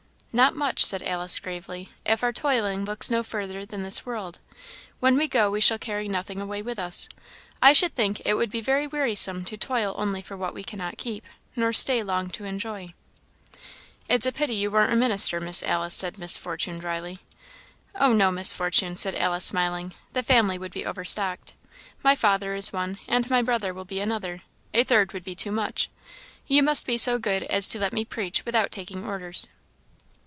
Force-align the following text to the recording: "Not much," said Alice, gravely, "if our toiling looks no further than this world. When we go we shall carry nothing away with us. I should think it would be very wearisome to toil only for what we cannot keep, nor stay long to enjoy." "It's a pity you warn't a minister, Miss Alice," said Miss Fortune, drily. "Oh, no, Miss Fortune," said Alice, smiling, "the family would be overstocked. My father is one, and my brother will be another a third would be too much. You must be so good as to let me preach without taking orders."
"Not 0.33 0.55
much," 0.55 0.85
said 0.85 1.03
Alice, 1.03 1.39
gravely, 1.39 1.89
"if 2.05 2.23
our 2.23 2.31
toiling 2.31 2.85
looks 2.85 3.11
no 3.11 3.21
further 3.21 3.65
than 3.65 3.83
this 3.83 4.05
world. 4.05 4.39
When 5.01 5.17
we 5.17 5.27
go 5.27 5.51
we 5.51 5.59
shall 5.59 5.77
carry 5.77 6.07
nothing 6.07 6.39
away 6.39 6.61
with 6.61 6.79
us. 6.79 7.09
I 7.61 7.73
should 7.73 7.93
think 7.95 8.21
it 8.23 8.35
would 8.35 8.49
be 8.49 8.61
very 8.61 8.87
wearisome 8.87 9.43
to 9.43 9.57
toil 9.57 9.93
only 9.97 10.21
for 10.21 10.37
what 10.37 10.53
we 10.53 10.63
cannot 10.63 10.97
keep, 10.97 11.25
nor 11.53 11.73
stay 11.73 12.01
long 12.01 12.29
to 12.29 12.45
enjoy." 12.45 12.93
"It's 14.07 14.25
a 14.25 14.31
pity 14.31 14.55
you 14.55 14.71
warn't 14.71 14.93
a 14.93 14.95
minister, 14.95 15.41
Miss 15.41 15.63
Alice," 15.63 15.95
said 15.95 16.17
Miss 16.17 16.37
Fortune, 16.37 16.79
drily. 16.79 17.19
"Oh, 17.93 18.13
no, 18.13 18.31
Miss 18.31 18.53
Fortune," 18.53 18.95
said 18.95 19.15
Alice, 19.15 19.43
smiling, 19.43 19.93
"the 20.13 20.23
family 20.23 20.57
would 20.57 20.71
be 20.71 20.85
overstocked. 20.85 21.55
My 22.05 22.15
father 22.15 22.55
is 22.55 22.71
one, 22.71 22.99
and 23.05 23.29
my 23.29 23.41
brother 23.41 23.73
will 23.73 23.83
be 23.83 23.99
another 23.99 24.43
a 24.73 24.85
third 24.85 25.11
would 25.11 25.25
be 25.25 25.35
too 25.35 25.51
much. 25.51 25.89
You 26.47 26.63
must 26.63 26.85
be 26.85 26.97
so 26.97 27.19
good 27.19 27.43
as 27.43 27.67
to 27.67 27.79
let 27.79 27.91
me 27.91 28.05
preach 28.05 28.45
without 28.45 28.71
taking 28.71 29.05
orders." 29.05 29.49